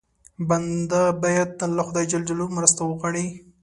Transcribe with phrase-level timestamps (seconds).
[0.49, 2.13] بنده باید تل له خدای ج
[2.57, 3.25] مرسته وغواړي.